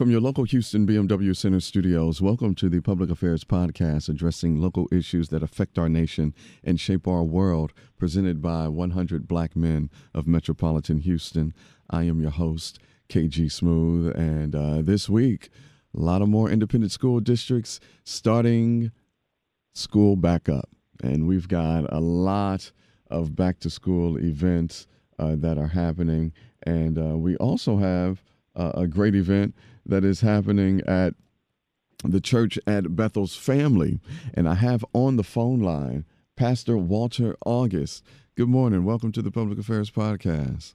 [0.00, 4.88] From your local Houston BMW Center studios, welcome to the Public Affairs Podcast addressing local
[4.90, 6.34] issues that affect our nation
[6.64, 11.52] and shape our world, presented by 100 Black Men of Metropolitan Houston.
[11.90, 12.78] I am your host,
[13.10, 15.50] KG Smooth, and uh, this week,
[15.94, 18.92] a lot of more independent school districts starting
[19.74, 20.70] school back up.
[21.04, 22.72] And we've got a lot
[23.10, 24.86] of back to school events
[25.18, 26.32] uh, that are happening.
[26.62, 28.22] And uh, we also have
[28.56, 29.54] uh, a great event
[29.90, 31.14] that is happening at
[32.02, 34.00] the church at Bethel's family.
[34.32, 36.06] And I have on the phone line
[36.36, 38.02] Pastor Walter August.
[38.36, 38.84] Good morning.
[38.84, 40.74] Welcome to the Public Affairs Podcast.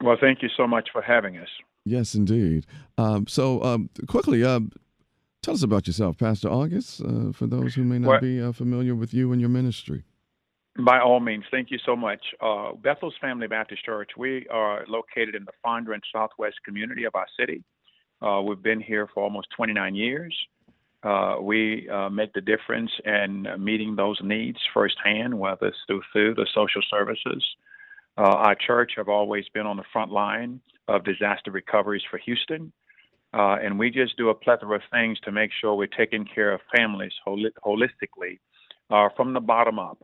[0.00, 1.48] Well, thank you so much for having us.
[1.84, 2.66] Yes, indeed.
[2.98, 4.60] Um, so, um, quickly, uh,
[5.42, 8.52] tell us about yourself, Pastor August, uh, for those who may not well, be uh,
[8.52, 10.04] familiar with you and your ministry.
[10.84, 12.20] By all means, thank you so much.
[12.40, 17.26] Uh, Bethel's Family Baptist Church, we are located in the Fondren Southwest community of our
[17.38, 17.64] city.
[18.22, 20.34] Uh, we've been here for almost 29 years.
[21.02, 26.38] Uh, we uh, make the difference in meeting those needs firsthand, whether it's through food
[26.38, 27.44] or social services.
[28.18, 32.72] Uh, our church have always been on the front line of disaster recoveries for Houston.
[33.34, 36.52] Uh, and we just do a plethora of things to make sure we're taking care
[36.52, 38.38] of families hol- holistically
[38.90, 39.98] uh, from the bottom up.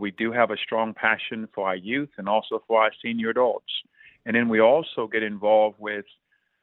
[0.00, 3.72] we do have a strong passion for our youth and also for our senior adults.
[4.24, 6.04] And then we also get involved with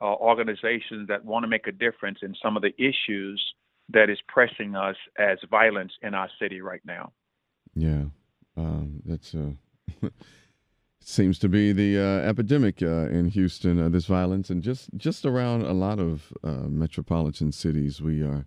[0.01, 3.41] uh, organizations that want to make a difference in some of the issues
[3.89, 7.11] that is pressing us as violence in our city right now.
[7.75, 8.05] Yeah,
[8.57, 9.51] um, that's uh,
[10.99, 13.79] seems to be the uh, epidemic uh, in Houston.
[13.79, 18.45] Uh, this violence, and just just around a lot of uh, metropolitan cities, we are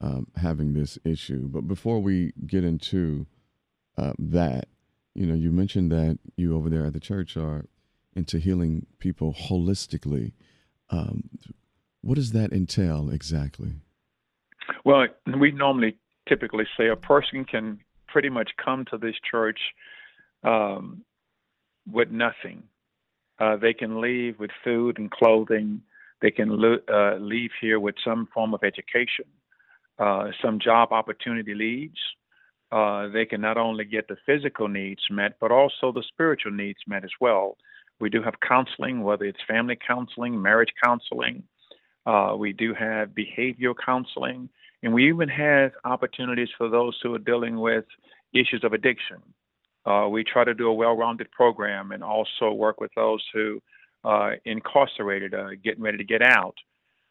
[0.00, 1.48] um, having this issue.
[1.48, 3.26] But before we get into
[3.96, 4.68] that,
[5.14, 7.66] you know, you mentioned that you over there at the church are
[8.16, 10.32] into healing people holistically.
[10.94, 11.28] Um,
[12.02, 13.72] what does that entail exactly?
[14.84, 15.06] Well,
[15.38, 15.96] we normally
[16.28, 19.58] typically say a person can pretty much come to this church
[20.42, 21.02] um,
[21.90, 22.62] with nothing.
[23.40, 25.82] Uh, they can leave with food and clothing.
[26.22, 29.26] They can lo- uh, leave here with some form of education,
[29.98, 31.98] uh, some job opportunity leads.
[32.70, 36.78] Uh, they can not only get the physical needs met, but also the spiritual needs
[36.86, 37.56] met as well.
[38.04, 41.42] We do have counseling, whether it's family counseling, marriage counseling.
[42.04, 44.50] Uh, we do have behavioral counseling,
[44.82, 47.86] and we even have opportunities for those who are dealing with
[48.34, 49.22] issues of addiction.
[49.86, 53.58] Uh, we try to do a well-rounded program and also work with those who
[54.04, 56.56] are uh, incarcerated, uh, getting ready to get out.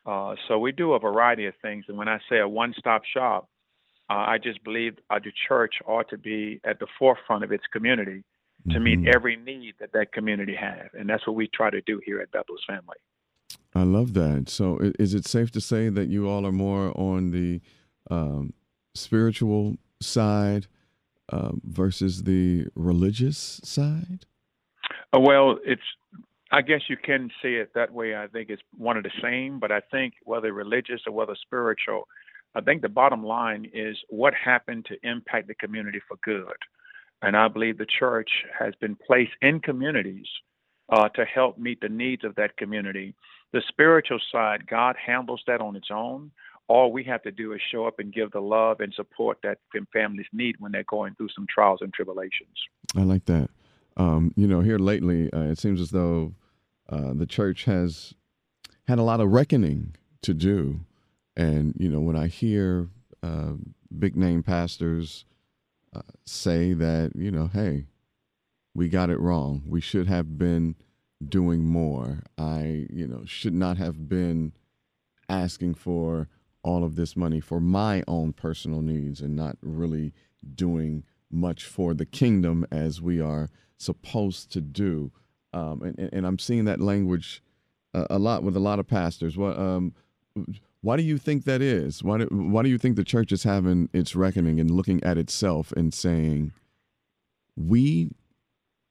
[0.06, 1.86] Uh, so we do a variety of things.
[1.88, 3.50] And when I say a one-stop shop,
[4.12, 8.24] uh, I just believe the church ought to be at the forefront of its community
[8.70, 8.84] to mm-hmm.
[8.84, 12.20] meet every need that that community have, and that's what we try to do here
[12.20, 12.98] at Bethel's Family.
[13.76, 14.50] I love that.
[14.50, 17.62] So, is it safe to say that you all are more on the
[18.10, 18.54] um,
[18.94, 20.68] spiritual side
[21.30, 24.26] uh, versus the religious side?
[25.14, 25.82] Uh, well, it's.
[26.52, 28.16] I guess you can say it that way.
[28.16, 32.08] I think it's one of the same, but I think whether religious or whether spiritual,
[32.54, 36.54] I think the bottom line is what happened to impact the community for good.
[37.24, 40.28] And I believe the church has been placed in communities
[40.90, 43.16] uh, to help meet the needs of that community.
[43.54, 46.32] The spiritual side, God handles that on its own.
[46.68, 49.60] All we have to do is show up and give the love and support that
[49.92, 52.58] families need when they're going through some trials and tribulations.
[52.96, 53.50] I like that.
[53.96, 56.34] Um, you know, here lately, uh, it seems as though
[56.90, 58.14] uh, the church has
[58.88, 60.82] had a lot of reckoning to do.
[61.36, 62.90] And, you know, when I hear
[63.22, 63.54] uh,
[63.98, 65.26] big name pastors,
[66.26, 67.86] say that, you know, hey,
[68.74, 69.64] we got it wrong.
[69.68, 70.76] We should have been
[71.28, 72.24] doing more.
[72.38, 74.54] I, you know, should not have been
[75.30, 76.28] asking for
[76.64, 80.14] all of this money for my own personal needs and not really
[80.56, 85.12] doing much for the kingdom as we are supposed to do.
[85.54, 87.44] Um, and, and I'm seeing that language
[87.94, 89.38] uh, a lot with a lot of pastors.
[89.38, 89.94] What um,
[90.82, 92.04] why do you think that is?
[92.04, 95.18] Why do, why do you think the church is having its reckoning and looking at
[95.18, 96.52] itself and saying,
[97.56, 98.12] we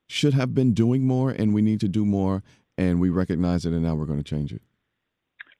[0.08, 2.42] should have been doing more and we need to do more
[2.78, 4.62] and we recognize it and now we're going to change it?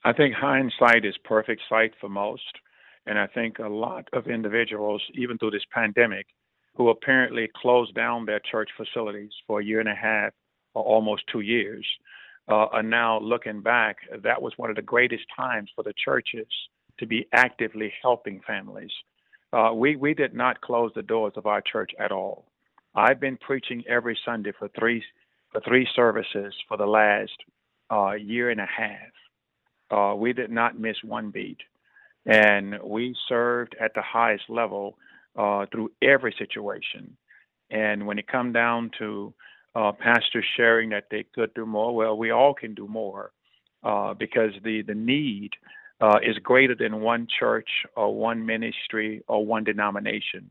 [0.03, 2.59] I think hindsight is perfect sight for most.
[3.05, 6.27] And I think a lot of individuals, even through this pandemic,
[6.75, 10.31] who apparently closed down their church facilities for a year and a half
[10.73, 11.85] or almost two years,
[12.49, 16.47] uh, are now looking back, that was one of the greatest times for the churches
[16.99, 18.91] to be actively helping families.
[19.51, 22.45] Uh, we, we did not close the doors of our church at all.
[22.95, 25.03] I've been preaching every Sunday for three,
[25.51, 27.37] for three services for the last
[27.91, 29.13] uh, year and a half.
[29.91, 31.59] Uh, we did not miss one beat,
[32.25, 34.97] and we served at the highest level
[35.37, 37.15] uh, through every situation.
[37.69, 39.33] And when it come down to
[39.75, 43.31] uh, pastors sharing that they could do more, well, we all can do more
[43.83, 45.51] uh, because the the need
[46.01, 50.49] uh, is greater than one church or one ministry or one denomination.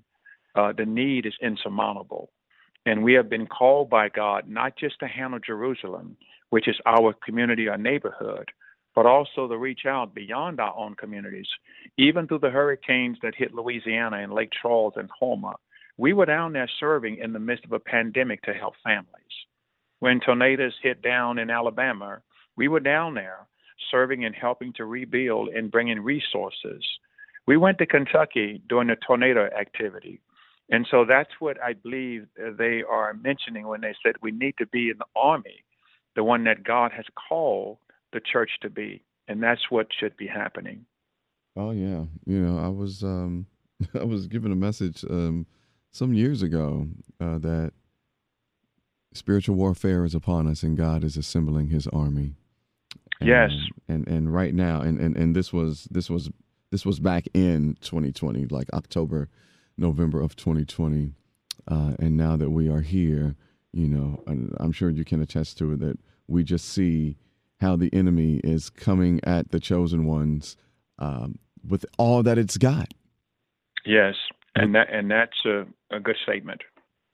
[0.55, 2.31] Uh, the need is insurmountable.
[2.85, 6.17] And we have been called by God not just to handle Jerusalem,
[6.51, 8.51] which is our community or neighborhood,
[8.95, 11.47] but also to reach out beyond our own communities.
[11.97, 15.55] Even through the hurricanes that hit Louisiana and Lake Charles and Houma,
[15.97, 19.09] we were down there serving in the midst of a pandemic to help families.
[20.00, 22.23] When tornadoes hit down in Alabama,
[22.56, 23.47] we were down there
[23.91, 26.83] serving and helping to rebuild and bringing resources.
[27.47, 30.21] We went to Kentucky during the tornado activity.
[30.71, 34.67] And so that's what I believe they are mentioning when they said we need to
[34.67, 35.65] be in the army,
[36.17, 37.79] the one that God has called
[38.12, 39.05] the church to be.
[39.29, 40.87] And that's what should be happening.
[41.56, 42.05] Oh yeah.
[42.27, 43.47] You know, I was um
[43.95, 45.47] I was given a message um
[45.93, 46.89] some years ago
[47.21, 47.73] uh, that
[49.15, 52.35] spiritual warfare is upon us and God is assembling his army.
[53.21, 53.50] And, yes.
[53.89, 56.31] And and right now and, and and this was this was
[56.71, 59.29] this was back in 2020 like October
[59.77, 61.12] November of 2020
[61.69, 63.37] uh, and now that we are here,
[63.73, 67.17] you know, I'm sure you can attest to it that we just see
[67.61, 70.56] how the enemy is coming at the chosen ones
[70.99, 72.93] um, with all that it's got.
[73.87, 74.15] Yes,
[74.54, 76.62] and that and that's a, a good statement.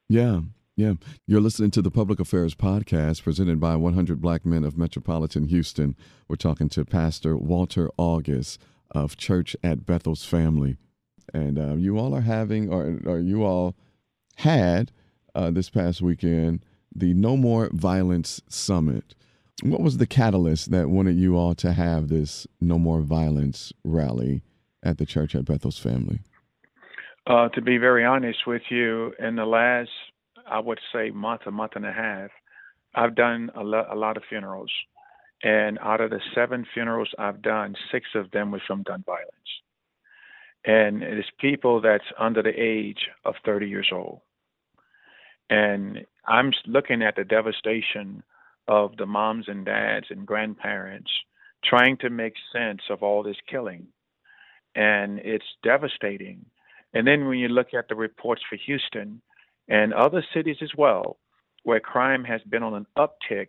[0.08, 0.40] Yeah,
[0.76, 0.94] yeah.
[1.26, 5.96] You're listening to the Public Affairs Podcast presented by 100 Black Men of Metropolitan Houston.
[6.28, 10.76] We're talking to Pastor Walter August of Church at Bethel's Family.
[11.34, 13.74] And uh, you all are having, or, or you all
[14.36, 14.92] had
[15.34, 16.64] uh, this past weekend,
[16.94, 19.14] the No More Violence Summit.
[19.62, 24.42] What was the catalyst that wanted you all to have this No More Violence rally
[24.82, 26.20] at the Church at Bethel's Family?
[27.28, 29.90] Uh, to be very honest with you, in the last
[30.50, 32.30] I would say month, a month and a half,
[32.94, 34.72] I've done a, lo- a lot of funerals.
[35.42, 39.28] And out of the seven funerals I've done, six of them were from gun violence.
[40.64, 44.20] And it is people that's under the age of 30 years old.
[45.50, 48.22] And I'm looking at the devastation
[48.68, 51.10] of the moms and dads and grandparents
[51.62, 53.86] trying to make sense of all this killing.
[54.74, 56.46] And it's devastating.
[56.94, 59.20] And then when you look at the reports for Houston,
[59.68, 61.18] and other cities as well,
[61.62, 63.48] where crime has been on an uptick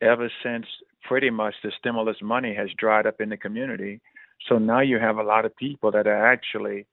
[0.00, 0.66] ever since
[1.02, 4.00] pretty much the stimulus money has dried up in the community.
[4.48, 6.86] So now you have a lot of people that are actually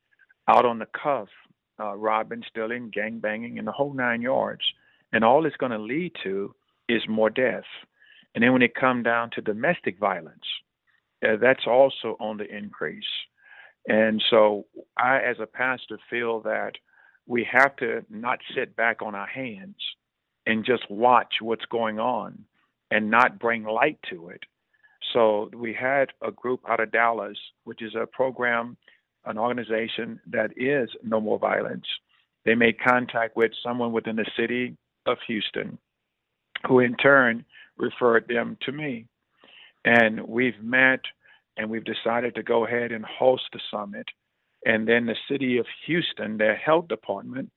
[0.47, 1.27] out on the cuff,
[1.79, 4.63] uh, robbing, stealing, gang banging, and the whole nine yards.
[5.13, 6.55] And all it's going to lead to
[6.89, 7.63] is more death.
[8.33, 10.45] And then when it comes down to domestic violence,
[11.23, 13.05] uh, that's also on the increase.
[13.87, 14.65] And so
[14.97, 16.73] I, as a pastor, feel that
[17.27, 19.75] we have to not sit back on our hands
[20.45, 22.45] and just watch what's going on
[22.91, 24.41] and not bring light to it.
[25.13, 28.77] So we had a group out of Dallas, which is a program,
[29.25, 31.85] an organization that is No More Violence.
[32.43, 35.77] They made contact with someone within the city of Houston,
[36.67, 37.45] who in turn
[37.77, 39.05] referred them to me.
[39.83, 41.01] And we've met
[41.57, 44.07] and we've decided to go ahead and host the summit
[44.65, 47.51] and then the city of Houston, their health department,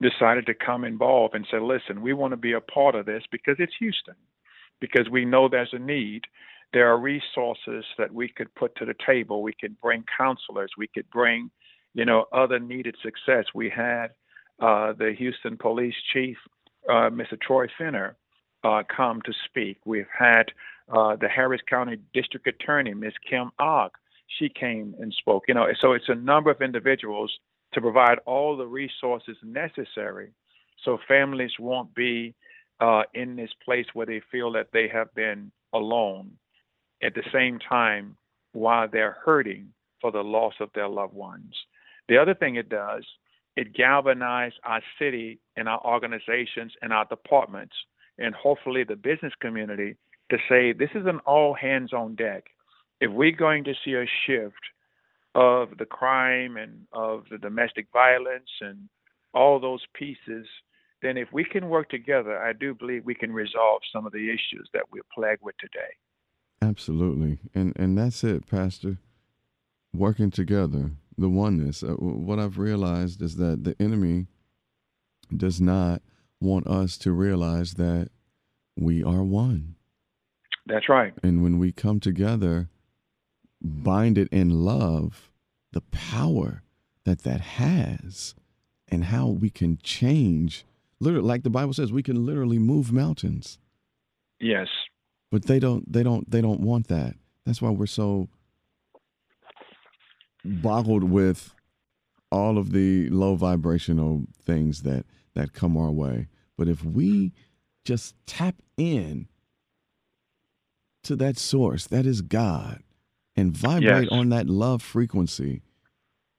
[0.00, 3.22] decided to come involved and say, listen, we want to be a part of this
[3.30, 4.14] because it's Houston,
[4.80, 6.22] because we know there's a need.
[6.72, 9.42] There are resources that we could put to the table.
[9.42, 10.72] We could bring counselors.
[10.76, 11.50] We could bring,
[11.92, 13.44] you know, other needed success.
[13.54, 14.08] We had
[14.60, 16.36] uh, the Houston Police Chief,
[16.88, 17.40] uh, Mr.
[17.40, 18.16] Troy Finner,
[18.64, 19.78] uh, come to speak.
[19.84, 20.46] We've had
[20.92, 23.12] uh, the Harris County District Attorney, Ms.
[23.28, 23.92] Kim Ogg,
[24.38, 25.44] she came and spoke.
[25.48, 27.32] You know, so it's a number of individuals
[27.72, 30.30] to provide all the resources necessary
[30.84, 32.34] so families won't be
[32.80, 36.32] uh, in this place where they feel that they have been alone
[37.02, 38.16] at the same time
[38.52, 39.68] while they're hurting
[40.00, 41.54] for the loss of their loved ones.
[42.08, 43.04] The other thing it does,
[43.56, 47.74] it galvanizes our city and our organizations and our departments
[48.18, 49.96] and hopefully the business community
[50.30, 52.44] to say this is an all hands on deck
[53.00, 54.54] if we're going to see a shift
[55.34, 58.88] of the crime and of the domestic violence and
[59.34, 60.46] all those pieces,
[61.02, 64.30] then if we can work together, I do believe we can resolve some of the
[64.30, 65.92] issues that we're plagued with today.
[66.62, 67.38] Absolutely.
[67.54, 68.98] And and that's it, Pastor.
[69.92, 71.82] Working together, the oneness.
[71.82, 74.28] Uh, what I've realized is that the enemy
[75.36, 76.00] does not
[76.40, 78.08] want us to realize that
[78.76, 79.73] we are one.
[80.66, 81.12] That's right.
[81.22, 82.68] And when we come together,
[83.60, 85.30] bind it in love,
[85.72, 86.62] the power
[87.04, 88.34] that that has,
[88.88, 90.64] and how we can change.
[91.00, 93.58] Literally, like the Bible says, we can literally move mountains.
[94.40, 94.68] Yes.
[95.30, 95.90] But they don't.
[95.92, 96.30] They don't.
[96.30, 97.16] They don't want that.
[97.44, 98.28] That's why we're so
[100.44, 101.54] boggled with
[102.30, 106.28] all of the low vibrational things that that come our way.
[106.56, 107.32] But if we
[107.84, 109.28] just tap in
[111.04, 112.82] to that source that is God
[113.36, 114.12] and vibrate Yes.
[114.12, 115.62] on that love frequency,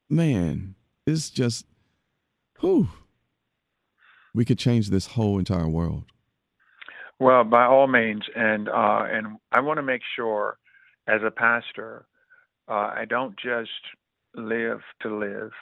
[0.08, 0.74] man,
[1.06, 1.66] it's just
[2.60, 2.88] whew.
[4.34, 6.04] We could change this whole entire world.
[7.18, 10.58] Well, by all means, and uh, and I want to make sure,
[11.08, 12.06] as a pastor,
[12.68, 13.70] uh, I don't just
[14.34, 15.52] live to live.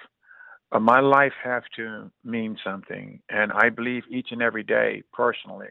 [0.73, 5.69] Uh, my life have to mean something, and I believe each and every day, personally,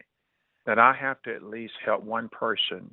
[0.66, 2.92] that I have to at least help one person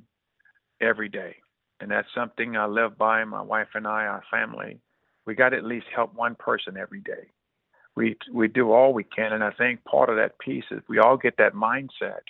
[0.81, 1.37] every day,
[1.79, 3.23] and that's something I live by.
[3.23, 4.79] My wife and I, our family,
[5.25, 7.31] we got to at least help one person every day.
[7.95, 10.99] We we do all we can, and I think part of that piece is we
[10.99, 12.21] all get that mindset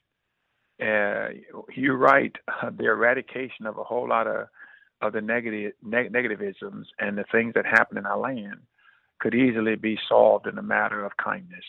[0.81, 1.27] uh,
[1.75, 2.35] you're right.
[2.77, 4.47] The eradication of a whole lot of
[5.01, 8.59] of the negative neg- negativisms and the things that happen in our land
[9.19, 11.65] could easily be solved in a matter of kindness.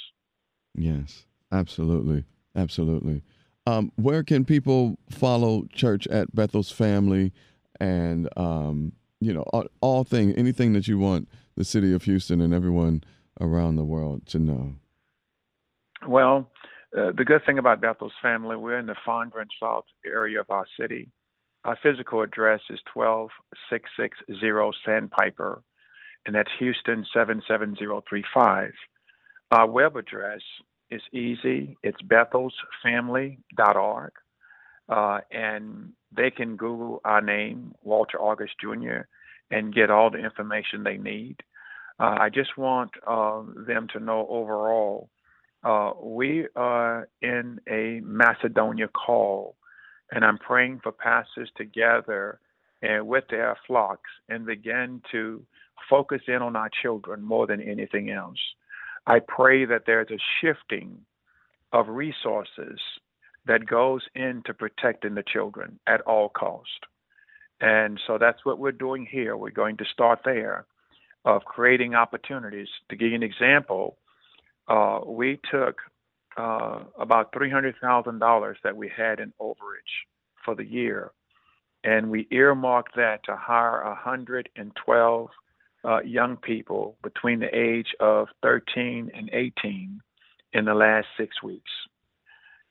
[0.75, 2.25] Yes, absolutely,
[2.55, 3.23] absolutely.
[3.67, 7.33] Um, where can people follow Church at Bethel's Family,
[7.79, 12.41] and um, you know all, all thing, anything that you want the city of Houston
[12.41, 13.05] and everyone
[13.41, 14.75] around the world to know?
[16.07, 16.51] Well,
[16.97, 20.67] uh, the good thing about Bethel's family, we're in the Fondren South area of our
[20.79, 21.11] city.
[21.65, 25.63] Our physical address is 12660 Sandpiper,
[26.27, 28.73] and that's Houston 77035.
[29.53, 30.41] Our web address
[30.93, 31.77] is easy.
[31.83, 34.13] It's bethelsfamily.org.
[34.89, 39.03] Uh, and they can Google our name, Walter August Jr.,
[39.51, 41.37] and get all the information they need.
[42.01, 45.09] Uh, I just want uh, them to know overall
[45.65, 49.55] uh, we are in a Macedonia call,
[50.11, 52.41] and I'm praying for pastors to gather
[52.83, 55.45] and with their flocks and begin to
[55.89, 58.39] focus in on our children more than anything else.
[59.07, 60.99] I pray that there's a shifting
[61.73, 62.81] of resources
[63.47, 66.87] that goes into protecting the children at all cost.
[67.61, 69.37] And so that's what we're doing here.
[69.37, 70.67] We're going to start there
[71.25, 72.69] of creating opportunities.
[72.91, 73.97] To give you an example,
[74.69, 75.79] uh, we took
[76.37, 80.07] uh, about $300,000 that we had in overage
[80.45, 81.13] for the year,
[81.85, 85.31] and we earmarked that to hire 112
[85.85, 90.01] uh, young people between the age of 13 and 18
[90.53, 91.71] in the last six weeks.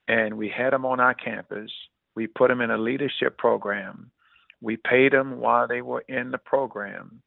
[0.08, 1.70] And we had them on our campus.
[2.14, 4.10] We put them in a leadership program.
[4.60, 7.22] We paid them while they were in the program.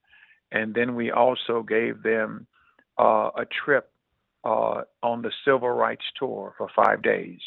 [0.52, 2.48] And then we also gave them
[2.98, 3.92] uh, a trip
[4.44, 7.40] uh, on the Civil Rights Tour for five days.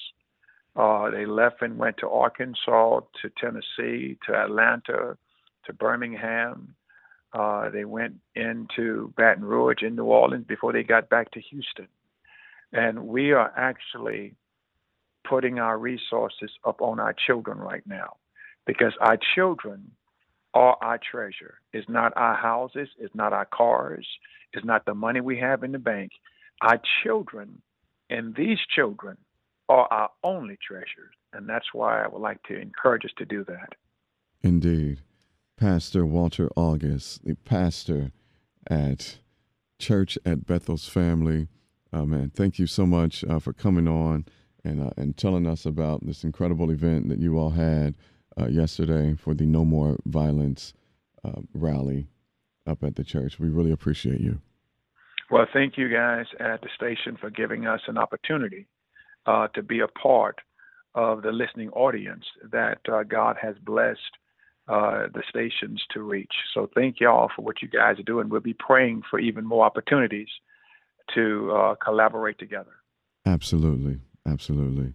[0.76, 5.16] Uh, they left and went to Arkansas, to Tennessee, to Atlanta,
[5.64, 6.74] to Birmingham.
[7.32, 11.88] Uh, they went into Baton Rouge and New Orleans before they got back to Houston.
[12.72, 14.34] And we are actually
[15.28, 18.16] putting our resources up on our children right now
[18.66, 19.90] because our children
[20.54, 21.60] are our treasure.
[21.72, 24.06] It's not our houses, it's not our cars,
[24.52, 26.12] it's not the money we have in the bank
[26.62, 27.62] our children
[28.10, 29.16] and these children
[29.68, 31.14] are our only treasures.
[31.32, 33.74] And that's why I would like to encourage us to do that.
[34.42, 34.98] Indeed.
[35.58, 38.12] Pastor Walter August, the pastor
[38.70, 39.18] at
[39.80, 41.48] Church at Bethel's Family.
[41.92, 44.24] Uh, man, thank you so much uh, for coming on
[44.62, 47.96] and, uh, and telling us about this incredible event that you all had
[48.40, 50.74] uh, yesterday for the No More Violence
[51.24, 52.06] uh, rally
[52.64, 53.40] up at the church.
[53.40, 54.40] We really appreciate you.
[55.28, 58.68] Well, thank you guys at the station for giving us an opportunity
[59.26, 60.38] uh, to be a part
[60.94, 63.98] of the listening audience that God has blessed
[64.68, 66.32] uh, the stations to reach.
[66.54, 68.28] So thank y'all for what you guys are doing.
[68.28, 70.28] We'll be praying for even more opportunities
[71.14, 72.72] to uh, collaborate together.
[73.24, 74.00] Absolutely.
[74.26, 74.94] Absolutely.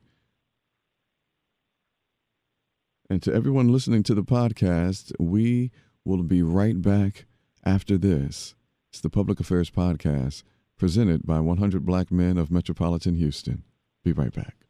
[3.10, 5.72] And to everyone listening to the podcast, we
[6.06, 7.26] will be right back
[7.66, 8.56] after this.
[8.92, 10.44] It's the Public Affairs Podcast
[10.78, 13.64] presented by 100 Black Men of Metropolitan Houston.
[14.04, 14.63] Be right back.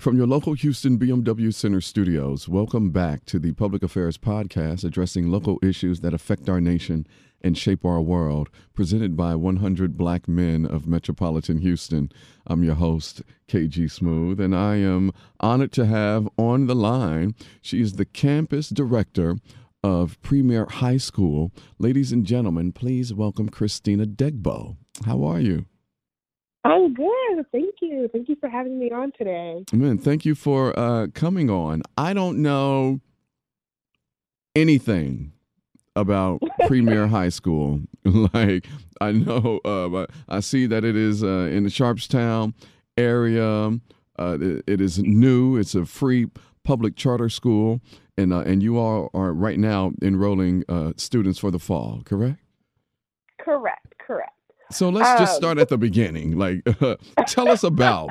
[0.00, 5.30] From your local Houston BMW Center studios, welcome back to the Public Affairs Podcast addressing
[5.30, 7.06] local issues that affect our nation
[7.42, 12.10] and shape our world, presented by 100 Black Men of Metropolitan Houston.
[12.46, 17.82] I'm your host, KG Smooth, and I am honored to have on the line, she
[17.82, 19.36] is the campus director
[19.84, 21.52] of Premier High School.
[21.78, 24.78] Ladies and gentlemen, please welcome Christina Degbo.
[25.04, 25.66] How are you?
[26.64, 27.46] I'm good.
[27.52, 28.08] Thank you.
[28.12, 29.64] Thank you for having me on today.
[29.72, 31.82] Man, thank you for uh, coming on.
[31.96, 33.00] I don't know
[34.54, 35.32] anything
[35.96, 37.80] about Premier High School.
[38.04, 38.66] like,
[39.00, 42.54] I know, uh, I see that it is uh, in the Sharpstown
[42.96, 43.78] area.
[44.18, 45.56] Uh, it, it is new.
[45.56, 46.26] It's a free
[46.62, 47.80] public charter school,
[48.18, 52.02] and uh, and you all are right now enrolling uh, students for the fall.
[52.04, 52.38] Correct?
[53.38, 53.94] Correct.
[53.98, 54.32] Correct.
[54.70, 56.38] So let's just start um, at the beginning.
[56.38, 56.96] Like, uh,
[57.26, 58.08] tell us about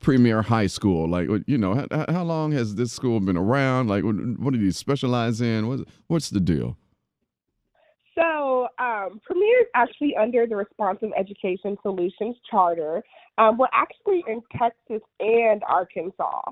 [0.00, 1.08] Premier High School.
[1.08, 3.88] Like, you know, how, how, long has this school been around?
[3.88, 5.68] Like, what, what do you specialize in?
[5.68, 6.76] What's, what's the deal?
[8.16, 13.02] So, um, Premier is actually under the Responsive Education Solutions Charter.
[13.38, 16.42] Um, we're actually in Texas and Arkansas.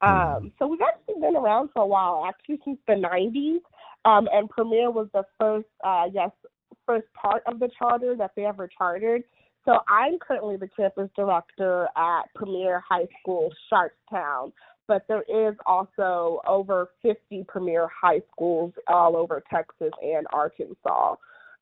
[0.00, 3.58] Um, so we've actually been around for a while, actually since the 90s.
[4.04, 6.30] Um, and Premier was the first, uh, yes,
[6.88, 9.22] first part of the charter that they ever chartered.
[9.64, 14.52] So I'm currently the campus director at Premier High School, Sharpstown,
[14.86, 21.16] but there is also over 50 Premier High Schools all over Texas and Arkansas.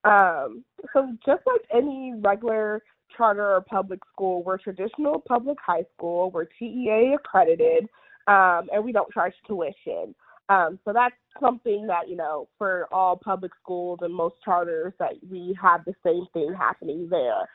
[0.05, 2.85] Um, so just like any regular
[3.17, 6.31] charter or public school, we're traditional public high school.
[6.31, 7.89] We're TEA accredited,
[8.29, 10.15] um, and we don't charge tuition.
[10.49, 15.15] Um, so that's something that, you know, for all public schools and most charters that
[15.31, 17.49] we have the same thing happening there.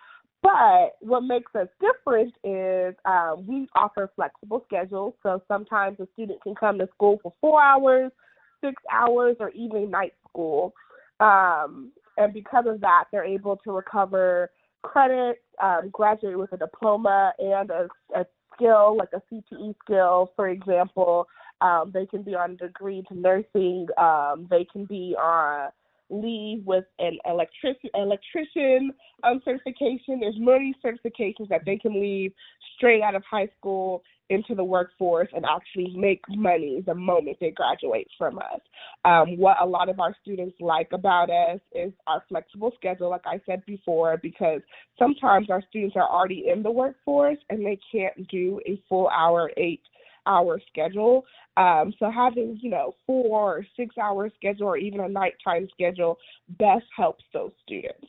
[0.44, 5.14] But what makes us different is um, we offer flexible schedules.
[5.24, 8.12] So sometimes a student can come to school for four hours,
[8.60, 10.74] six hours, or even night school.
[11.20, 14.50] Um, and because of that, they're able to recover
[14.82, 20.50] credits, um, graduate with a diploma and a, a skill, like a CTE skill, for
[20.50, 21.28] example,
[21.62, 23.88] um, they can be on degree to nursing.
[23.98, 25.72] Um, they can be on
[26.12, 28.92] leave with an electric electrician
[29.24, 30.20] um, certification.
[30.20, 32.34] There's many certifications that they can leave
[32.76, 37.52] straight out of high school into the workforce and actually make money the moment they
[37.52, 38.62] graduate from us.
[39.04, 43.26] Um, what a lot of our students like about us is our flexible schedule, like
[43.26, 44.62] I said before, because
[44.98, 49.52] sometimes our students are already in the workforce and they can't do a full hour,
[49.58, 49.82] eight
[50.26, 51.26] hour schedule.
[51.58, 56.18] Um, so having, you know, four or six hour schedule or even a nighttime schedule
[56.50, 58.08] best helps those students.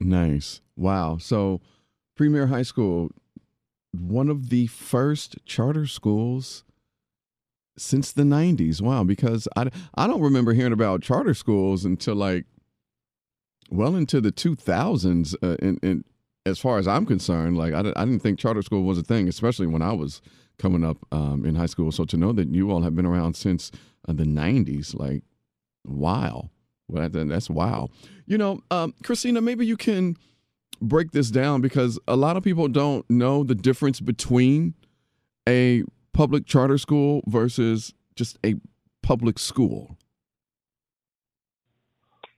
[0.00, 0.60] Nice.
[0.76, 1.18] Wow.
[1.18, 1.60] So
[2.16, 3.10] Premier High School,
[3.92, 6.64] one of the first charter schools
[7.76, 8.80] since the 90s.
[8.80, 9.04] Wow.
[9.04, 12.46] Because I, I don't remember hearing about charter schools until like
[13.70, 15.34] well into the 2000s.
[15.42, 16.02] Uh,
[16.46, 19.28] as far as I'm concerned, like I, I didn't think charter school was a thing,
[19.28, 20.22] especially when I was
[20.60, 21.90] coming up um, in high school.
[21.90, 23.72] So to know that you all have been around since
[24.08, 25.22] uh, the 90s, like,
[25.84, 26.50] wow.
[26.88, 27.88] Well, that, that's wow.
[28.26, 30.16] You know, um, Christina, maybe you can
[30.80, 34.74] break this down because a lot of people don't know the difference between
[35.48, 38.54] a public charter school versus just a
[39.02, 39.96] public school.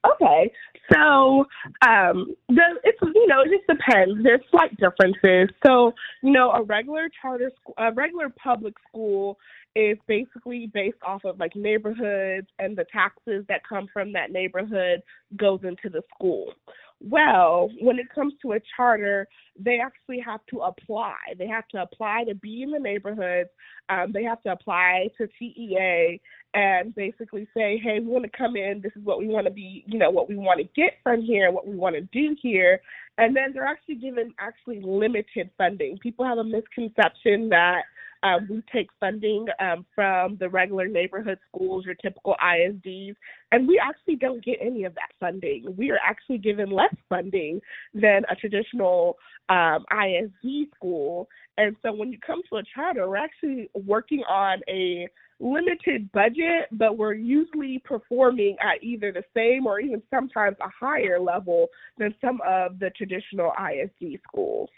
[0.04, 0.52] Okay,
[0.92, 1.44] so
[1.86, 4.22] um, the it's you know it just depends.
[4.22, 5.54] There's slight differences.
[5.66, 9.38] So you know a regular charter school, a regular public school
[9.74, 15.02] is basically based off of like neighborhoods and the taxes that come from that neighborhood
[15.36, 16.52] goes into the school.
[17.00, 19.26] Well, when it comes to a charter,
[19.58, 21.16] they actually have to apply.
[21.36, 23.48] They have to apply to be in the neighborhoods.
[23.88, 26.20] Um, they have to apply to TEA
[26.54, 28.80] and basically say, hey, we want to come in.
[28.82, 31.22] This is what we want to be, you know, what we want to get from
[31.22, 32.80] here, what we want to do here.
[33.18, 35.98] And then they're actually given actually limited funding.
[35.98, 37.82] People have a misconception that
[38.22, 43.16] um, we take funding um, from the regular neighborhood schools, your typical ISDs,
[43.50, 45.74] and we actually don't get any of that funding.
[45.76, 47.60] We are actually given less funding
[47.94, 49.16] than a traditional
[49.48, 51.28] um, ISD school.
[51.58, 55.08] And so when you come to a charter, we're actually working on a
[55.42, 61.18] limited budget, but we're usually performing at either the same or even sometimes a higher
[61.18, 61.66] level
[61.98, 64.70] than some of the traditional ISD schools.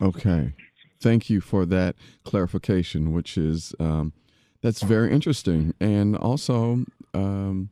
[0.00, 0.54] Okay.
[1.00, 4.12] Thank you for that clarification, which is um,
[4.62, 7.70] that's very interesting and also um,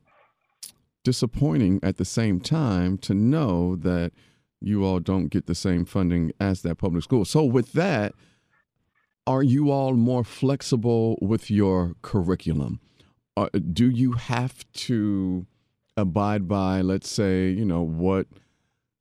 [1.04, 4.12] disappointing at the same time to know that
[4.60, 7.24] you all don't get the same funding as that public school.
[7.24, 8.12] So with that,
[9.26, 12.80] are you all more flexible with your curriculum?
[13.36, 15.46] Uh, do you have to
[15.96, 18.26] abide by, let's say, you know, what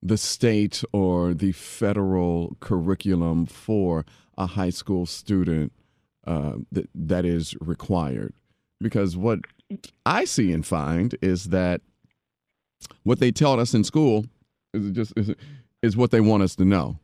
[0.01, 4.05] the state or the federal curriculum for
[4.37, 5.71] a high school student
[6.25, 8.33] uh, that that is required?
[8.79, 9.39] Because what
[10.05, 11.81] I see and find is that
[13.03, 14.25] what they taught us in school
[14.73, 15.33] is just is,
[15.81, 16.99] is what they want us to know.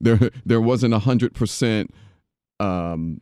[0.00, 1.92] There there wasn't a hundred percent
[2.60, 3.20] um,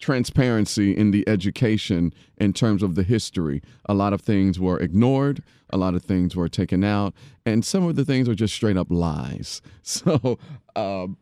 [0.00, 3.60] transparency in the education in terms of the history.
[3.86, 7.84] A lot of things were ignored, a lot of things were taken out, and some
[7.84, 9.60] of the things are just straight up lies.
[9.82, 10.38] So,
[10.76, 11.16] um,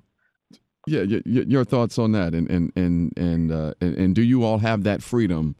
[0.87, 4.23] yeah, y- y- your thoughts on that, and and and and, uh, and and do
[4.23, 5.57] you all have that freedom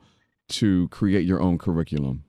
[0.51, 2.25] to create your own curriculum?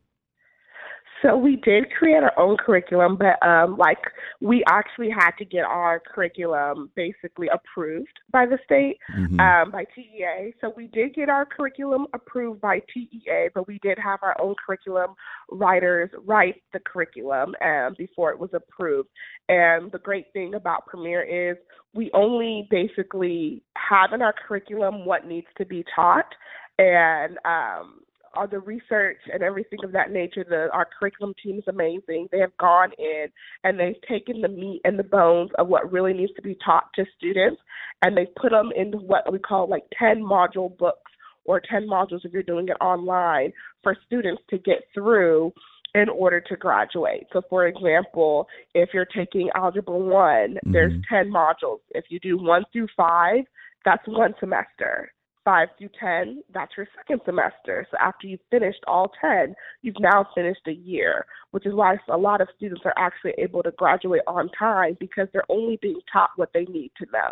[1.22, 3.98] So we did create our own curriculum, but um, like
[4.40, 9.40] we actually had to get our curriculum basically approved by the state, Mhm.
[9.40, 10.54] um, by TEA.
[10.62, 14.56] So we did get our curriculum approved by TEA, but we did have our own
[14.64, 15.16] curriculum
[15.50, 19.10] writers write the curriculum um, before it was approved.
[19.50, 21.58] And the great thing about Premier is
[21.94, 26.32] we only basically have in our curriculum what needs to be taught,
[26.78, 28.02] and um,
[28.38, 30.46] all the research and everything of that nature.
[30.48, 32.28] The our curriculum team is amazing.
[32.32, 33.28] They have gone in
[33.64, 36.86] and they've taken the meat and the bones of what really needs to be taught
[36.96, 37.62] to students,
[38.02, 41.12] and they've put them into what we call like ten module books
[41.46, 43.52] or ten modules if you're doing it online
[43.84, 45.52] for students to get through
[45.96, 47.24] in order to graduate.
[47.34, 51.04] So, for example, if you're taking Algebra 1, there's Mhm.
[51.08, 51.80] 10 modules.
[51.96, 53.48] If you do 1 through 5,
[53.84, 55.12] that's one semester.
[55.48, 57.88] 5 through 10, that's your second semester.
[57.90, 62.18] So, after you've finished all 10, you've now finished a year, which is why a
[62.18, 66.32] lot of students are actually able to graduate on time because they're only being taught
[66.36, 67.32] what they need to know.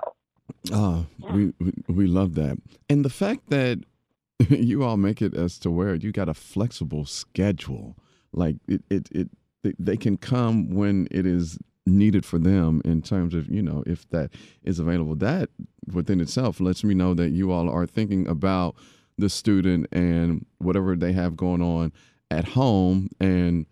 [0.71, 2.57] Oh, we, we we love that,
[2.89, 3.83] and the fact that
[4.49, 7.97] you all make it as to where you got a flexible schedule,
[8.31, 9.29] like it it it
[9.77, 14.09] they can come when it is needed for them in terms of you know if
[14.09, 14.31] that
[14.63, 15.15] is available.
[15.15, 15.49] That
[15.91, 18.75] within itself lets me know that you all are thinking about
[19.17, 21.91] the student and whatever they have going on
[22.31, 23.65] at home and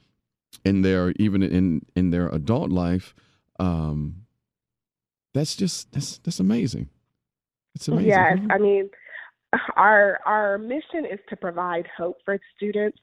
[0.64, 3.14] in their even in in their adult life.
[3.60, 4.26] Um,
[5.34, 6.90] that's just that's that's amazing.
[7.76, 8.10] It's amazing.
[8.10, 8.90] Yes, I mean,
[9.76, 12.98] our our mission is to provide hope for students.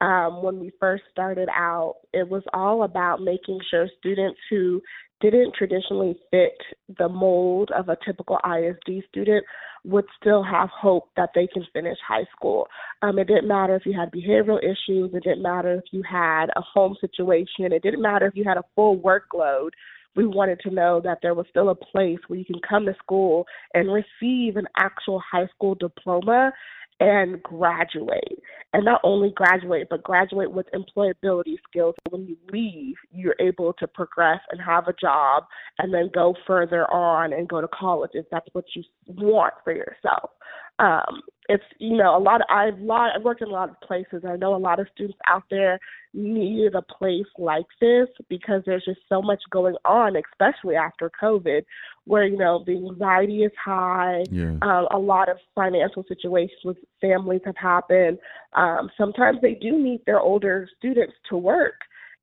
[0.00, 4.82] Um, when we first started out, it was all about making sure students who
[5.20, 6.58] didn't traditionally fit
[6.98, 9.44] the mold of a typical ISD student
[9.84, 12.66] would still have hope that they can finish high school.
[13.02, 16.46] Um, it didn't matter if you had behavioral issues, it didn't matter if you had
[16.56, 19.70] a home situation, it didn't matter if you had a full workload.
[20.16, 22.94] We wanted to know that there was still a place where you can come to
[22.94, 26.52] school and receive an actual high school diploma
[27.00, 28.38] and graduate.
[28.72, 31.94] And not only graduate, but graduate with employability skills.
[32.10, 35.44] When you leave, you're able to progress and have a job
[35.78, 39.72] and then go further on and go to college if that's what you want for
[39.72, 40.30] yourself.
[40.78, 42.40] Um, it's you know a lot.
[42.40, 43.12] Of, I've lot.
[43.14, 44.24] I've worked in a lot of places.
[44.28, 45.78] I know a lot of students out there
[46.12, 51.64] needed a place like this because there's just so much going on, especially after COVID,
[52.04, 54.24] where you know the anxiety is high.
[54.30, 54.56] Yeah.
[54.62, 58.18] Um, a lot of financial situations with families have happened.
[58.54, 61.74] Um, sometimes they do need their older students to work.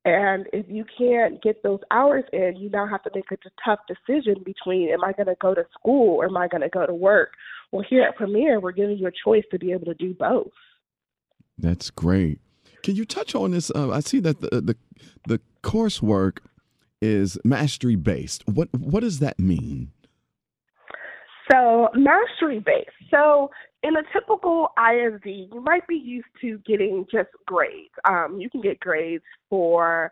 [0.04, 3.80] And if you can't get those hours in, you now have to make a tough
[3.88, 6.86] decision between am I going to go to school or am I going to go
[6.86, 7.30] to work?
[7.72, 10.52] Well, here at Premier, we're giving you a choice to be able to do both.
[11.56, 12.40] That's great.
[12.82, 13.70] Can you touch on this?
[13.74, 14.76] Uh, I see that the, the
[15.26, 16.38] the coursework
[17.00, 18.46] is mastery based.
[18.46, 19.90] What what does that mean?
[21.50, 22.90] So, mastery based.
[23.10, 23.50] So,
[23.84, 27.92] in a typical ISD, you might be used to getting just grades.
[28.08, 30.10] Um, you can get grades for,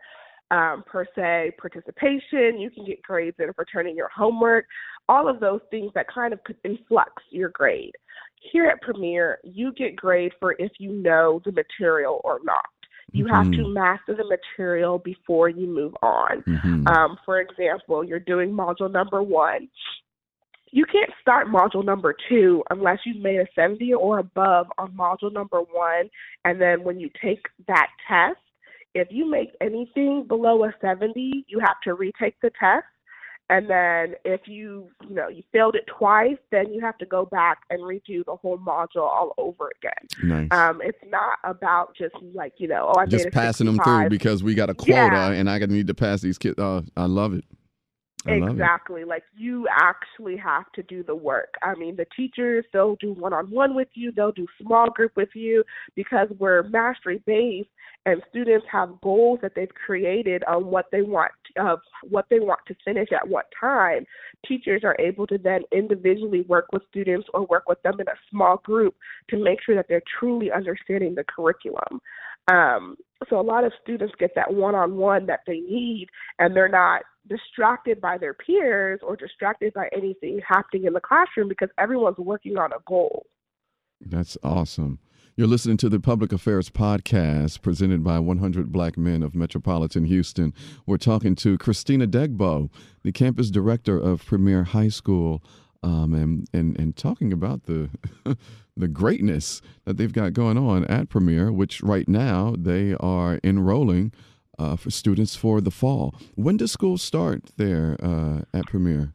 [0.51, 2.59] um, per se, participation.
[2.59, 4.65] You can get grades in for turning your homework.
[5.09, 7.95] All of those things that kind of could influx your grade.
[8.51, 12.65] Here at Premier, you get grade for if you know the material or not.
[13.11, 13.73] You have to Mhm.
[13.73, 16.43] master the material before you move on.
[16.43, 16.87] Mhm.
[16.87, 19.69] Um, for example, you're doing module number one.
[20.73, 25.31] You can't start module number two unless you've made a 70 or above on module
[25.31, 26.09] number one.
[26.45, 28.39] And then when you take that test,
[28.95, 32.85] if you make anything below a 70, you have to retake the test.
[33.51, 37.25] And then if you, you know, you failed it twice, then you have to go
[37.25, 40.49] back and redo the whole module all over again.
[40.49, 40.59] nice.
[40.59, 43.77] Um, it's not about just like, you know, oh, I Just made a passing them
[43.77, 45.29] through because we got a quota Yeah.
[45.33, 46.57] and I got need to pass these kids.
[46.57, 47.43] Uh, I love it.
[48.25, 49.03] Exactly.
[49.03, 51.53] Like you actually have to do the work.
[51.61, 55.13] I mean, the teachers, they'll do one on one with you, they'll do small group
[55.15, 55.63] with you
[55.95, 57.69] because we're mastery based
[58.05, 62.59] and students have goals that they've created on what they want of what they want
[62.67, 64.05] to finish at what time.
[64.45, 68.19] Teachers are able to then individually work with students or work with them in a
[68.29, 68.95] small group
[69.29, 72.01] to make sure that they're truly understanding the curriculum.
[72.51, 72.97] Um,
[73.29, 76.07] so a lot of students get that one-on-one that they need,
[76.39, 81.47] and they're not distracted by their peers or distracted by anything happening in the classroom
[81.47, 83.25] because everyone's working on a goal.
[84.01, 84.99] That's awesome.
[85.35, 90.53] You're listening to the Public Affairs Podcast presented by 100 Black Men of Metropolitan Houston.
[90.85, 92.69] We're talking to Christina Degbo,
[93.01, 95.41] the campus director of Premier High School,
[95.83, 97.89] um, and, and, and talking about the,
[98.77, 104.11] the greatness that they've got going on at Premier, which right now they are enrolling
[104.57, 106.15] uh, for students for the fall.
[106.35, 109.13] When does school start there uh, at Premier?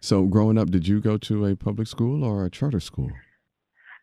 [0.00, 3.10] So, growing up, did you go to a public school or a charter school?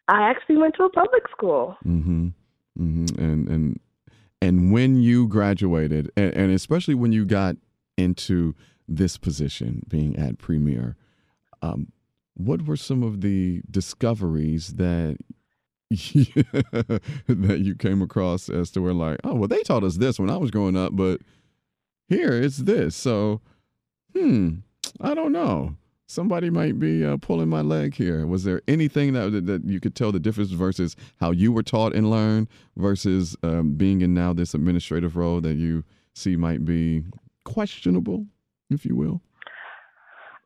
[0.08, 1.78] I actually went to a public school.
[1.86, 2.28] Mm-hmm.
[2.80, 3.24] Mm-hmm.
[3.24, 3.80] And and
[4.42, 7.56] and when you graduated, and, and especially when you got
[7.98, 8.56] into
[8.88, 10.96] this position, being at Premier,
[11.62, 11.92] um,
[12.36, 15.18] what were some of the discoveries that
[15.90, 20.30] that you came across as to where like, oh well, they taught us this when
[20.30, 21.22] I was growing up, but
[22.08, 22.96] here it's this.
[22.96, 23.42] So,
[24.16, 24.56] hmm,
[25.00, 25.76] I don't know.
[26.08, 28.26] Somebody might be uh, pulling my leg here.
[28.26, 31.96] Was there anything that that you could tell the difference versus how you were taught
[31.96, 37.04] and learned versus um, being in now this administrative role that you see might be
[37.46, 38.26] questionable,
[38.70, 39.22] if you will?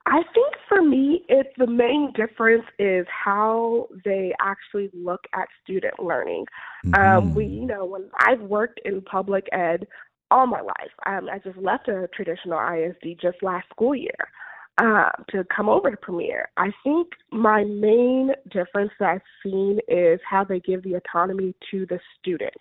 [0.07, 5.99] I think for me, it's the main difference is how they actually look at student
[5.99, 6.45] learning.
[6.85, 7.17] Um, mm-hmm.
[7.17, 9.85] Um, we, you know, when I've worked in public ed
[10.31, 14.29] all my life, um, I just left a traditional ISD just last school year
[14.77, 16.49] uh, to come over to Premier.
[16.55, 21.85] I think my main difference that I've seen is how they give the autonomy to
[21.85, 22.55] the student.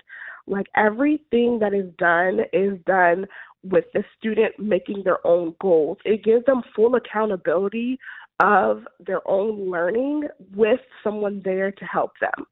[0.47, 3.27] Like everything that is done is done
[3.63, 5.99] with the student making their own goals.
[6.05, 7.99] It gives them full accountability
[8.41, 12.47] of their own learning with someone there to help them.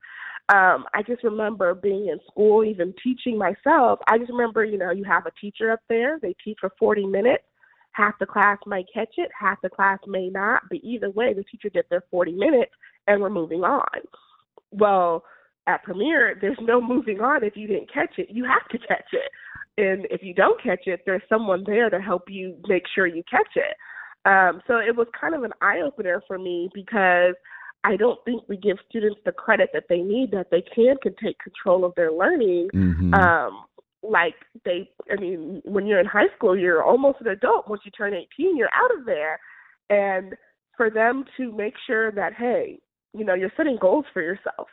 [0.50, 4.00] Um, I just remember being in school, even teaching myself.
[4.08, 7.06] I just remember, you know, you have a teacher up there, they teach for 40
[7.06, 7.44] minutes.
[7.92, 11.44] Half the class might catch it, half the class may not, but either way, the
[11.44, 12.72] teacher did their 40 minutes
[13.06, 14.00] and we're moving on.
[14.72, 15.24] Well,
[15.66, 18.28] at Premier, there's no moving on if you didn't catch it.
[18.30, 19.30] You have to catch it.
[19.76, 23.22] And if you don't catch it, there's someone there to help you make sure you
[23.28, 23.76] catch it.
[24.26, 27.34] Um, so it was kind of an eye opener for me because
[27.82, 31.14] I don't think we give students the credit that they need that they can can
[31.22, 32.68] take control of their learning.
[32.74, 33.14] Mm-hmm.
[33.14, 33.64] Um,
[34.02, 37.68] like they, I mean, when you're in high school, you're almost an adult.
[37.68, 39.38] Once you turn 18, you're out of there.
[39.90, 40.34] And
[40.76, 42.78] for them to make sure that, hey,
[43.12, 44.68] you know, you're setting goals for yourself.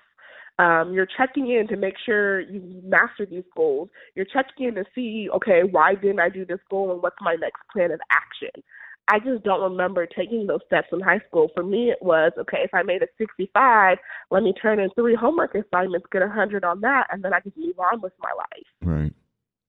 [0.60, 3.90] Um, you're checking in to make sure you master these goals.
[4.16, 7.36] You're checking in to see, okay, why didn't I do this goal and what's my
[7.36, 8.62] next plan of action?
[9.08, 11.50] I just don't remember taking those steps in high school.
[11.56, 12.60] For me, it was okay.
[12.64, 13.98] If I made a 65,
[14.30, 17.40] let me turn in three homework assignments, get a hundred on that, and then I
[17.42, 18.68] just move on with my life.
[18.82, 19.14] Right.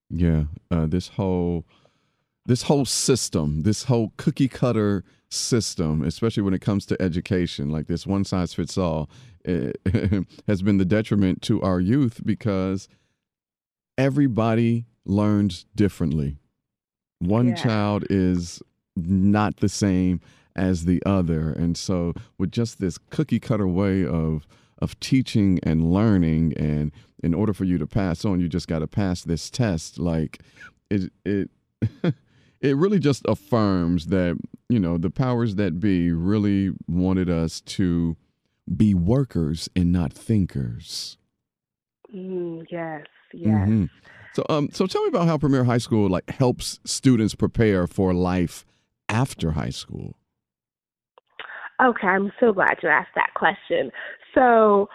[0.09, 0.43] Yeah.
[0.71, 1.65] Uh, this whole
[2.45, 7.87] this whole system, this whole cookie cutter system, especially when it comes to education, like
[7.87, 9.09] this one size fits all,
[9.45, 9.71] eh,
[10.47, 12.87] has been the detriment to our youth because
[13.97, 16.37] everybody learns differently.
[17.19, 17.55] One yeah.
[17.55, 18.61] child is
[18.95, 20.21] not the same
[20.55, 21.49] as the other.
[21.51, 24.47] And so with just this cookie cutter way of
[24.79, 26.91] of teaching and learning and
[27.23, 30.41] in order for you to pass on, you just got to pass this test like
[30.89, 31.49] it it
[32.63, 38.17] it really just affirms that, you know, the powers that be really wanted us to
[38.75, 41.17] be workers and not thinkers.
[42.15, 43.49] Mm, yes, yes.
[43.51, 43.85] Mm-hmm.
[44.33, 48.13] So, um, so tell me about how Premier High School like helps students prepare for
[48.13, 48.65] life
[49.09, 50.15] after high school?
[51.81, 53.91] Okay, I'm so glad you asked that question.
[54.33, 54.87] So,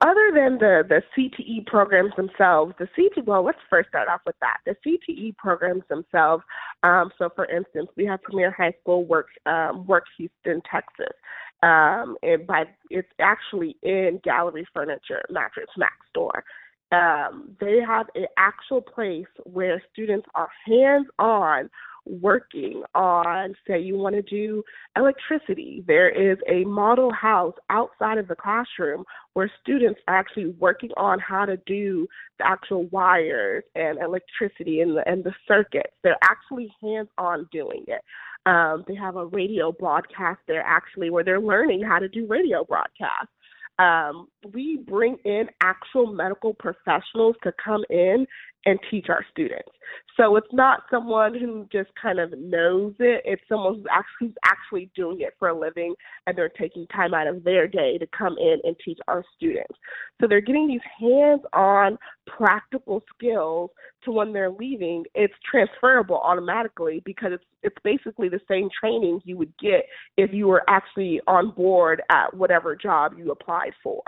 [0.00, 4.36] other than the the CTE programs themselves, the CTE well, let's first start off with
[4.40, 4.58] that.
[4.66, 6.44] The CTE programs themselves
[6.82, 11.14] Um, so, for instance, we have Premier High School Work, um, works Houston, Texas.
[11.62, 16.44] Um, and by it's actually in Gallery Furniture Mattress Mack store.
[16.92, 21.70] Um, they have an actual place where students are hands on
[22.06, 24.62] working on, say, you want to do
[24.96, 25.84] electricity.
[25.86, 31.18] There is a model house outside of the classroom where students are actually working on
[31.18, 32.06] how to do
[32.38, 35.92] the actual wires and electricity and the, and the circuits.
[36.02, 38.02] They're actually hands on doing it.
[38.46, 42.64] Um, they have a radio broadcast there actually where they're learning how to do radio
[42.64, 43.32] broadcasts.
[43.78, 48.26] Um, we bring in actual medical professionals to come in
[48.64, 49.70] and teach our students.
[50.16, 53.22] So it's not someone who just kind of knows it.
[53.24, 55.94] It's someone who's actually, actually doing it for a living
[56.26, 59.74] and they're taking time out of their day to come in and teach our students.
[60.20, 63.70] So they're getting these hands-on practical skills
[64.04, 69.36] to when they're leaving, it's transferable automatically because it's it's basically the same training you
[69.36, 74.02] would get if you were actually on board at whatever job you applied for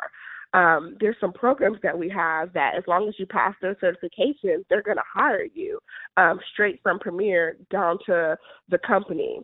[0.54, 4.64] um, there's some programs that we have that as long as you pass those certifications,
[4.68, 5.78] they're going to hire you
[6.16, 8.36] um, straight from Premier down to
[8.70, 9.40] the company.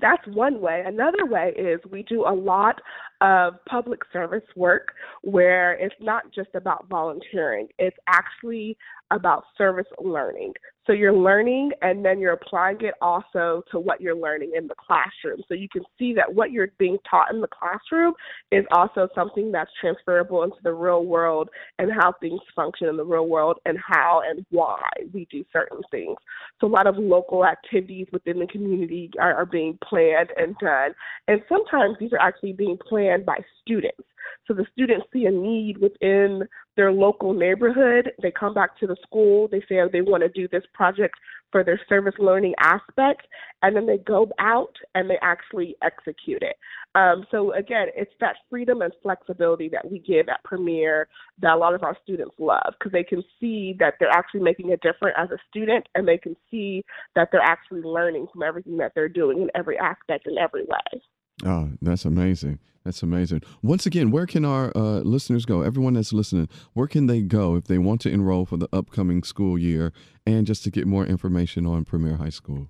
[0.00, 0.84] That's one way.
[0.86, 2.80] Another way is we do a lot
[3.20, 8.76] of public service work where it's not just about volunteering, it's actually
[9.10, 10.52] about service learning.
[10.86, 14.74] So you're learning and then you're applying it also to what you're learning in the
[14.74, 15.42] classroom.
[15.46, 18.14] So you can see that what you're being taught in the classroom
[18.50, 23.04] is also something that's transferable into the real world and how things function in the
[23.04, 24.80] real world and how and why
[25.12, 26.16] we do certain things.
[26.60, 30.92] So a lot of local activities within the community are, are being planned and done.
[31.28, 34.02] And sometimes these are actually being planned by students.
[34.46, 36.42] So the students see a need within
[36.76, 38.12] their local neighborhood.
[38.22, 39.48] They come back to the school.
[39.48, 41.14] They say they want to do this project
[41.52, 43.26] for their service learning aspect,
[43.62, 46.56] and then they go out and they actually execute it.
[46.94, 51.08] Um, so again, it's that freedom and flexibility that we give at Premier
[51.40, 54.72] that a lot of our students love because they can see that they're actually making
[54.72, 58.76] a difference as a student, and they can see that they're actually learning from everything
[58.76, 61.02] that they're doing in every aspect in every way.
[61.44, 62.58] Oh, that's amazing.
[62.84, 63.42] That's amazing.
[63.62, 65.60] Once again, where can our uh, listeners go?
[65.60, 69.22] Everyone that's listening, where can they go if they want to enroll for the upcoming
[69.22, 69.92] school year
[70.26, 72.68] and just to get more information on Premier High School?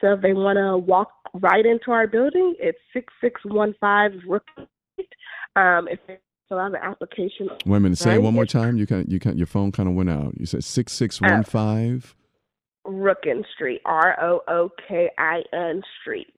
[0.00, 5.08] So if they want to walk right into our building, it's 6615 Rook Street.
[5.56, 7.48] Um, if they fill out an application.
[7.64, 7.98] Wait a minute.
[7.98, 8.76] Say right, it one more time.
[8.76, 10.34] You can you can your phone kind of went out.
[10.38, 12.02] You said 6615
[12.84, 13.80] uh, Rookin Street.
[13.84, 16.28] R O O K I N Street.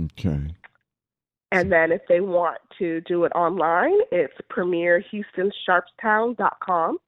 [0.00, 0.54] Okay.
[1.52, 6.98] And then if they want to do it online, it's premierhoustonsharpstown.com.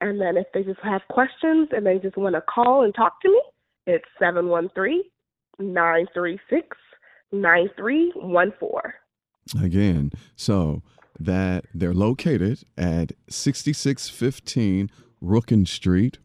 [0.00, 3.20] And then if they just have questions and they just want to call and talk
[3.22, 3.42] to me,
[3.86, 5.02] it's 713
[5.58, 6.76] 936
[7.32, 8.92] 9314.
[9.64, 10.82] Again, so
[11.18, 14.90] that they're located at 6615
[15.22, 16.18] Rookin Street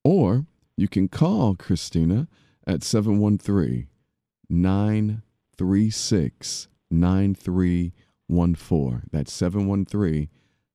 [0.03, 0.45] or
[0.77, 2.27] you can call Christina
[2.67, 3.87] at 713
[4.47, 9.01] 936 9314.
[9.11, 10.29] That's 713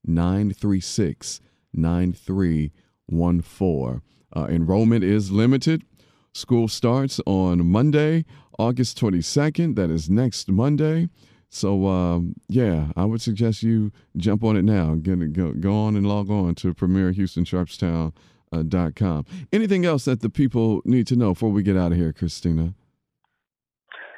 [0.04, 1.40] 936
[1.72, 4.02] 9314.
[4.36, 5.84] Uh, enrollment is limited.
[6.32, 8.24] School starts on Monday,
[8.58, 9.76] August 22nd.
[9.76, 11.08] That is next Monday.
[11.54, 14.96] So um, yeah, I would suggest you jump on it now.
[14.96, 18.12] Get go go on and log on to premierhoustonsharpstown.com.
[18.52, 22.12] Uh, Anything else that the people need to know before we get out of here,
[22.12, 22.74] Christina?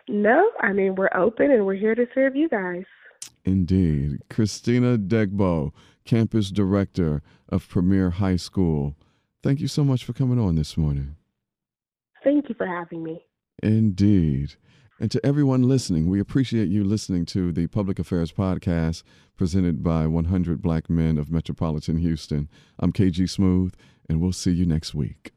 [0.09, 2.85] No, I mean we're open and we're here to serve you guys.
[3.45, 5.73] Indeed, Christina Degbo,
[6.07, 7.21] campus director
[7.51, 8.97] of Premier High School.
[9.43, 11.17] Thank you so much for coming on this morning.
[12.25, 13.27] Thank you for having me.
[13.63, 14.55] Indeed.
[14.99, 19.03] And to everyone listening, we appreciate you listening to the Public Affairs Podcast
[19.37, 22.49] presented by 100 Black Men of Metropolitan Houston.
[22.79, 23.75] I'm KG Smooth,
[24.09, 25.36] and we'll see you next week.